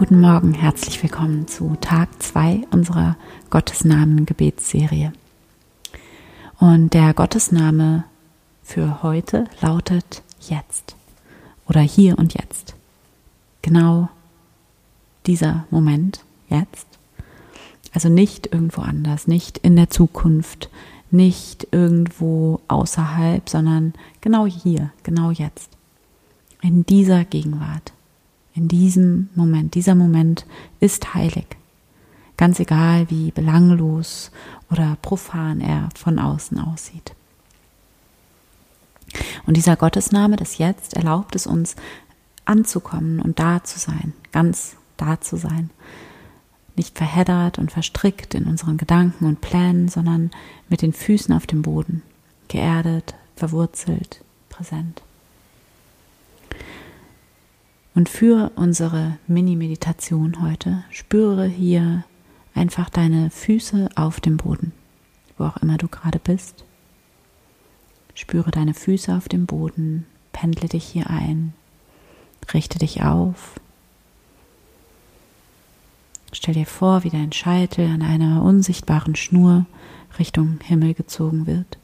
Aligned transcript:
Guten 0.00 0.22
Morgen, 0.22 0.54
herzlich 0.54 1.02
willkommen 1.02 1.46
zu 1.46 1.76
Tag 1.78 2.08
2 2.22 2.62
unserer 2.70 3.18
Gottesnamen-Gebetsserie. 3.50 5.12
Und 6.58 6.94
der 6.94 7.12
Gottesname 7.12 8.04
für 8.62 9.02
heute 9.02 9.44
lautet 9.60 10.22
jetzt 10.40 10.96
oder 11.68 11.82
hier 11.82 12.18
und 12.18 12.32
jetzt. 12.32 12.74
Genau 13.60 14.08
dieser 15.26 15.66
Moment 15.70 16.24
jetzt. 16.48 16.86
Also 17.92 18.08
nicht 18.08 18.54
irgendwo 18.54 18.80
anders, 18.80 19.26
nicht 19.26 19.58
in 19.58 19.76
der 19.76 19.90
Zukunft, 19.90 20.70
nicht 21.10 21.68
irgendwo 21.72 22.62
außerhalb, 22.68 23.46
sondern 23.50 23.92
genau 24.22 24.46
hier, 24.46 24.92
genau 25.02 25.30
jetzt. 25.30 25.68
In 26.62 26.86
dieser 26.86 27.26
Gegenwart 27.26 27.92
in 28.54 28.68
diesem 28.68 29.28
Moment. 29.34 29.74
Dieser 29.74 29.94
Moment 29.94 30.46
ist 30.80 31.14
heilig. 31.14 31.46
Ganz 32.36 32.58
egal, 32.58 33.10
wie 33.10 33.30
belanglos 33.30 34.30
oder 34.70 34.96
profan 35.02 35.60
er 35.60 35.88
von 35.94 36.18
außen 36.18 36.58
aussieht. 36.58 37.14
Und 39.46 39.56
dieser 39.56 39.76
Gottesname, 39.76 40.36
das 40.36 40.58
Jetzt, 40.58 40.94
erlaubt 40.94 41.34
es 41.34 41.46
uns 41.46 41.76
anzukommen 42.44 43.20
und 43.20 43.38
da 43.38 43.62
zu 43.62 43.78
sein, 43.78 44.12
ganz 44.32 44.76
da 44.96 45.20
zu 45.20 45.36
sein. 45.36 45.70
Nicht 46.76 46.96
verheddert 46.96 47.58
und 47.58 47.72
verstrickt 47.72 48.34
in 48.34 48.44
unseren 48.44 48.76
Gedanken 48.76 49.26
und 49.26 49.40
Plänen, 49.40 49.88
sondern 49.88 50.30
mit 50.68 50.82
den 50.82 50.92
Füßen 50.92 51.34
auf 51.34 51.46
dem 51.46 51.62
Boden, 51.62 52.02
geerdet, 52.48 53.14
verwurzelt, 53.36 54.22
präsent. 54.48 55.02
Und 58.00 58.08
für 58.08 58.50
unsere 58.56 59.18
Mini-Meditation 59.26 60.40
heute 60.40 60.84
spüre 60.88 61.44
hier 61.44 62.02
einfach 62.54 62.88
deine 62.88 63.28
Füße 63.28 63.90
auf 63.94 64.20
dem 64.20 64.38
Boden, 64.38 64.72
wo 65.36 65.44
auch 65.44 65.58
immer 65.58 65.76
du 65.76 65.86
gerade 65.86 66.18
bist. 66.18 66.64
Spüre 68.14 68.52
deine 68.52 68.72
Füße 68.72 69.14
auf 69.14 69.28
dem 69.28 69.44
Boden, 69.44 70.06
pendle 70.32 70.66
dich 70.66 70.84
hier 70.84 71.10
ein, 71.10 71.52
richte 72.54 72.78
dich 72.78 73.02
auf. 73.02 73.60
Stell 76.32 76.54
dir 76.54 76.64
vor, 76.64 77.04
wie 77.04 77.10
dein 77.10 77.32
Scheitel 77.32 77.84
an 77.86 78.00
einer 78.00 78.42
unsichtbaren 78.42 79.14
Schnur 79.14 79.66
Richtung 80.18 80.58
Himmel 80.64 80.94
gezogen 80.94 81.46
wird. 81.46 81.76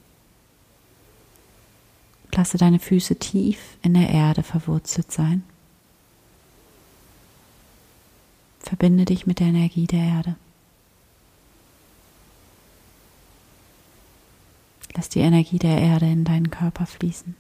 Lasse 2.33 2.57
deine 2.57 2.79
Füße 2.79 3.17
tief 3.17 3.77
in 3.83 3.93
der 3.93 4.09
Erde 4.09 4.43
verwurzelt 4.43 5.13
sein. 5.13 5.45
Verbinde 8.67 9.05
dich 9.05 9.29
mit 9.29 9.39
der 9.39 9.47
Energie 9.47 9.87
der 9.87 10.01
Erde. 10.01 10.35
Lass 14.97 15.09
die 15.09 15.21
Energie 15.21 15.61
der 15.61 15.79
Erde 15.81 16.07
in 16.07 16.25
deinen 16.25 16.51
Körper 16.51 16.85
fließen. 16.85 17.37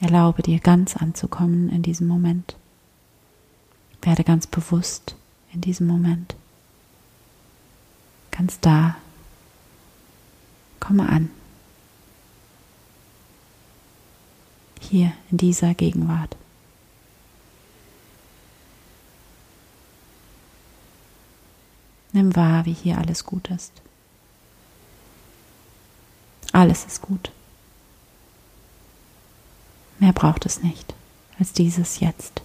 Erlaube 0.00 0.40
dir 0.40 0.58
ganz 0.58 0.96
anzukommen 0.96 1.68
in 1.68 1.82
diesem 1.82 2.06
Moment. 2.06 2.56
Werde 4.00 4.24
ganz 4.24 4.46
bewusst 4.46 5.16
in 5.52 5.60
diesem 5.60 5.86
Moment. 5.86 6.34
Ganz 8.30 8.58
da. 8.60 8.96
Komme 10.80 11.06
an. 11.06 11.28
Hier 14.90 15.12
in 15.30 15.36
dieser 15.36 15.74
Gegenwart. 15.74 16.36
Nimm 22.12 22.34
wahr, 22.34 22.66
wie 22.66 22.72
hier 22.72 22.98
alles 22.98 23.24
gut 23.24 23.48
ist. 23.50 23.72
Alles 26.52 26.84
ist 26.84 27.02
gut. 27.02 27.30
Mehr 30.00 30.12
braucht 30.12 30.44
es 30.44 30.62
nicht 30.62 30.92
als 31.38 31.52
dieses 31.52 32.00
Jetzt. 32.00 32.42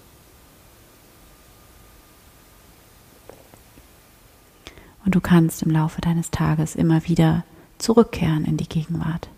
Und 5.04 5.16
du 5.16 5.22
kannst 5.22 5.64
im 5.64 5.72
Laufe 5.72 6.00
deines 6.02 6.30
Tages 6.30 6.76
immer 6.76 7.08
wieder 7.08 7.44
zurückkehren 7.80 8.46
in 8.46 8.58
die 8.58 8.70
Gegenwart, 8.70 9.30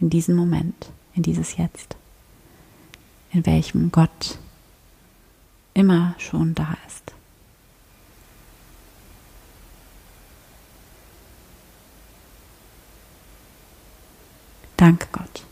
in 0.00 0.10
diesen 0.10 0.34
Moment, 0.34 0.90
in 1.14 1.22
dieses 1.22 1.56
Jetzt 1.56 1.96
in 3.30 3.44
welchem 3.46 3.92
Gott 3.92 4.38
immer 5.74 6.14
schon 6.18 6.54
da 6.54 6.76
ist. 6.86 7.12
Danke 14.76 15.08
Gott. 15.12 15.47